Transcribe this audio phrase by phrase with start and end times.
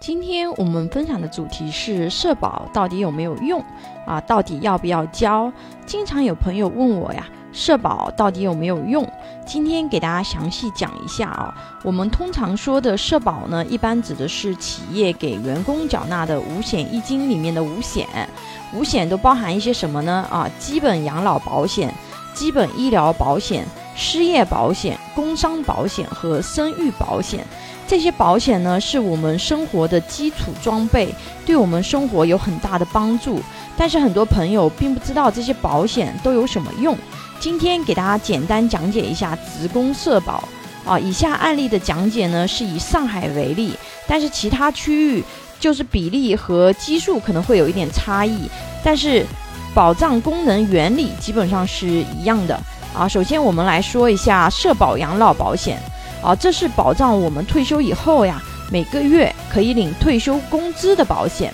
[0.00, 3.62] 今天我们分享的主题是社保到底有没有用
[4.06, 4.18] 啊？
[4.22, 5.52] 到底要不要交？
[5.84, 9.06] 经常有朋友问我呀，社保到底有没有用？
[9.44, 11.54] 今天给大家详细讲一下啊。
[11.82, 18.06] 我们通常说的社保呢，一般指的是企业给员工缴纳的五险一金里面的五险。
[18.72, 20.26] 五险都包含一些什么呢？
[20.30, 21.94] 啊，基本养老保险、
[22.32, 27.46] 基本医疗保险、失业保险、工伤保险和生育保险。
[27.86, 31.12] 这些保险呢，是我们生活的基础装备，
[31.44, 33.40] 对我们生活有很大的帮助。
[33.76, 36.96] 但是很多朋友并不知道这些保险都有什么用。
[37.40, 40.44] 今天给大家简单讲解一下职工社保
[40.84, 40.98] 啊。
[40.98, 43.74] 以下案例的讲解呢，是以上海为例，
[44.06, 45.24] 但是其他区域
[45.58, 48.48] 就是比例和基数可能会有一点差异，
[48.84, 49.26] 但是
[49.74, 52.60] 保障功能原理基本上是一样的
[52.94, 53.08] 啊。
[53.08, 55.78] 首先我们来说一下社保养老保险。
[56.22, 61.50] 啊，这是保障我们退休以后呀，每个月可以领退休工资的保险。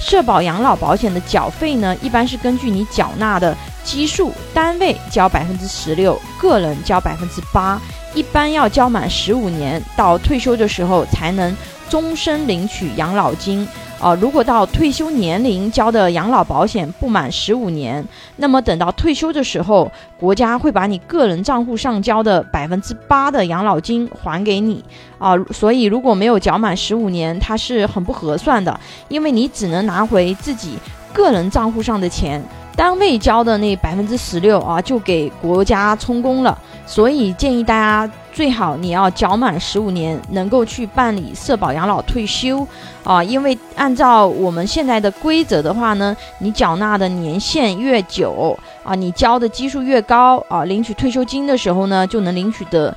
[0.00, 7.78] 社保养老保险的缴费呢，一般是根据你缴纳的基数，单位交百分之十六，个人交百分之八，
[8.14, 11.54] 一般要交满十五年，到退休的时候才能
[11.88, 13.66] 终身领取养老金。
[13.98, 18.06] 啊，如果到退休年龄交的养老保险不满十五年，
[18.36, 24.84] 那么等到退休的时候，国家会把你个人账户上交的百分之八的养老金还给你。
[25.16, 30.78] 啊，所以如果没有缴满十五年，它是很不合算的，因为你只能拿回自己
[31.14, 32.44] 个人账户上的钱，
[32.76, 36.56] 单位交的那百分之十六啊，就给国家充公了。
[36.84, 38.12] 所以建议大家。
[38.36, 42.68] 最好你要缴满十五年，能够去办理社保养老退休
[43.02, 52.94] 啊，因为按照我们现在的规则的话呢，你缴纳的年限越久啊，你交的基数越高啊，领取退休金的时候呢，就能领取的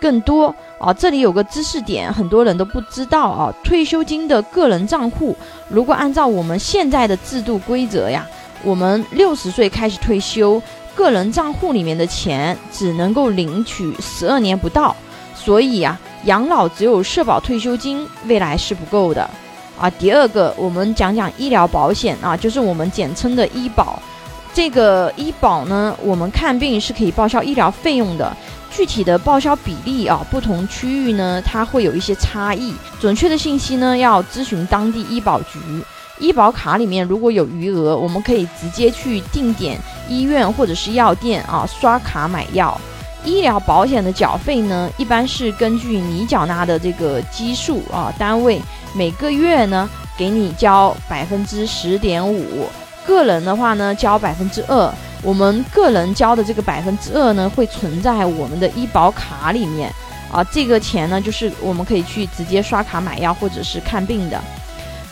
[0.00, 0.46] 更多
[0.78, 0.90] 啊。
[0.90, 5.36] 这里有个知识点，很多人都不知道啊，退休金的个人账户，
[5.68, 8.26] 如果按照我们现在的制度规则呀，
[8.64, 10.62] 我们六十岁开始退休。
[10.98, 14.96] 个人账户里面的钱只能够领取十二年不到，
[15.32, 19.30] 所以啊，养老只有社保退休金，未来是不够的
[19.78, 19.88] 啊。
[19.88, 24.02] 第二个，我们讲讲医疗保险啊，就是我们简称的医保。
[24.52, 28.36] 这个医保呢，我们看病是可以报销医疗费用的，
[28.68, 32.74] 具体的报销比例啊，不同区域呢，它会有一些差异。
[33.00, 35.60] 准确的信息呢，要咨询当地医保局。
[36.18, 39.78] 医保卡里面如果有余额，我们可以直接去定点
[40.08, 42.80] 医院或者是药店啊刷卡买药。
[43.24, 48.60] 医疗保险的缴费呢，一般是根据你缴纳的这个基数啊单位，
[48.94, 52.66] 每个月呢给你交百分之十点五，
[53.04, 54.94] 个人的话呢交百分之二。
[55.20, 59.92] 我们个人交的这个百分之二呢，会存在我们的医保卡里面
[60.32, 64.40] 啊，这个钱呢就是我们可以去直接刷卡买药或者是看病的。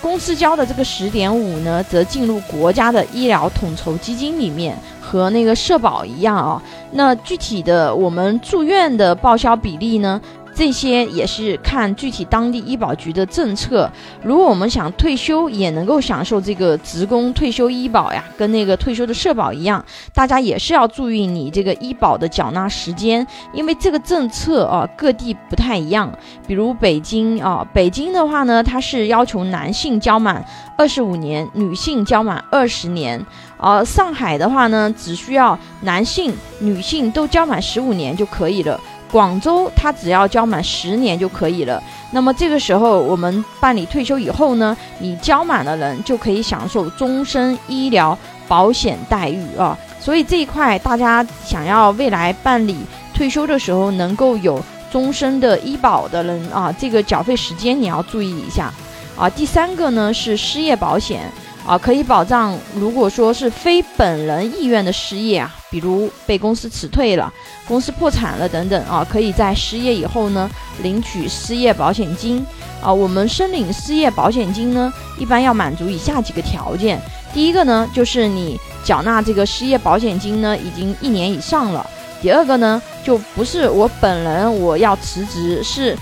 [0.01, 6.62] 公司交的这个十点五呢，则进入国家的医疗统筹基金里面，和那个社保一样啊。
[6.93, 10.21] 那具体的我们住院的报销比例呢？
[10.56, 13.91] 这些也是看具体当地医保局的政策。
[14.22, 19.84] 如果我们想退休也能够享受这个职工退休医保呀，跟那个退休的社保一样，
[20.15, 26.11] 大家也是要注意你这个医保的缴纳时间，因为这个政策啊各地不太一样。
[26.47, 30.43] 比如北京啊，北京的话呢，它是要求男性交满
[30.78, 33.22] 二十五年，女性交满二十年。
[33.59, 38.81] 而上海的话呢，只需要男性、女性都交满十五年就可以了。
[39.11, 41.83] 广州，他只要交满十年就可以了。
[42.11, 48.16] 那么这个时候，我们办理退休以后呢，你交满的人就可以享受终身医疗
[48.49, 49.77] 保险待遇啊。
[50.00, 52.77] 所以这一块，大家想要未来办理
[53.15, 58.72] 退休的时候能够有终身的医保的人啊，这个缴费时间你要注意一下
[59.16, 59.28] 啊。
[59.31, 61.31] 第三个呢是失业保险。
[61.66, 67.32] 啊，可以保障，如果说是非本人意愿的失业啊，比如被公司辞退了、
[67.66, 70.49] 公司破产了等等啊，可以在失业以后呢
[70.82, 72.47] 领取失业保险金
[72.81, 72.93] 啊。
[72.93, 77.01] 我们申领失业保险金呢，一般要满足以下几个条件：
[77.34, 81.84] 第一个呢，就是你缴纳这个失业保险金呢已经一年以上了；
[82.22, 85.98] 第二个呢，就不是我本人我要辞职，是。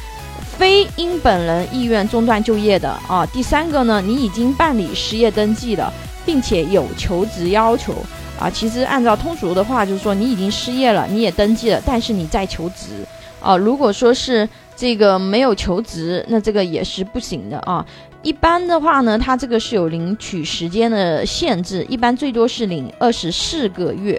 [0.57, 5.93] 非因本人意愿中断就业的啊，第三个呢，你已经办理失业登记了，
[6.25, 7.95] 并且有求职要求
[8.39, 8.49] 啊。
[8.49, 13.05] 其实按照通俗的话，就是说你已经失业了，你也登记了，但是你在求职
[13.41, 13.57] 啊。
[13.57, 17.85] 如果说是这个没有求职，那这个也是不行的啊。
[18.23, 24.19] 一般的话呢，它这个是有领取时间的限制，一般最多是领二十四个月。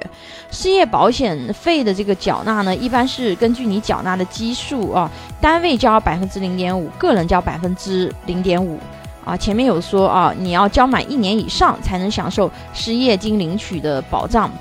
[0.51, 5.09] 失业保险费的这个缴纳呢，一般是根据你缴纳的基数啊，
[5.41, 8.79] 单位交百分之零点五，个人交百分之零点五
[9.25, 14.51] 啊，前面有说啊，你要交满一年以上才能享受失业金领取的保障。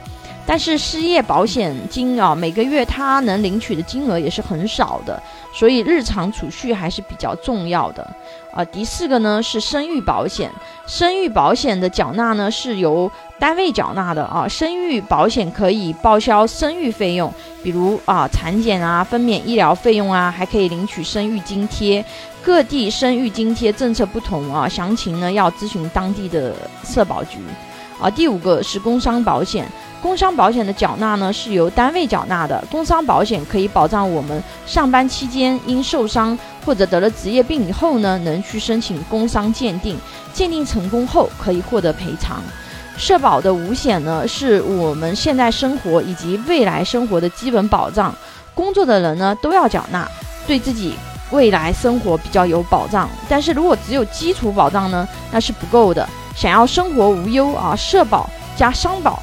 [0.46, 5.20] 但是失业保险金啊，每个月他能领取的金额也是很少的，
[5.54, 8.06] 所以日常储蓄还是比较重要的
[8.52, 8.62] 啊。
[8.66, 10.50] 第四个呢是生育保险，
[10.86, 14.46] 生育保险的缴纳呢是由单位缴纳的啊。
[14.46, 17.32] 生育保险可以报销生育费用，
[17.62, 22.04] 比如啊产检啊、分娩医疗费用啊，还可以领取生育津贴。
[22.42, 26.54] 各地生育津贴政策不同啊，详情呢要咨询当地的
[26.84, 27.38] 社保局
[27.98, 28.10] 啊。
[28.10, 29.66] 第五个是工伤保险。
[30.04, 32.62] 工伤保险的缴纳呢，是由单位缴纳的。
[32.70, 39.98] 工伤保险可以保障我们上班期间因受伤或者得了职业病以后呢，能去申请工伤鉴定，
[40.30, 42.42] 鉴定成功后可以获得赔偿。
[42.98, 48.14] 社保的五险呢，是我们现在生活以及未来生活的基本保障，
[48.54, 50.06] 工作的人呢都要缴纳，
[50.46, 50.92] 对自己
[51.30, 53.08] 未来生活比较有保障。
[53.26, 56.06] 但是如果只有基础保障呢，那是不够的。
[56.36, 59.22] 想要生活无忧啊，社保加商保。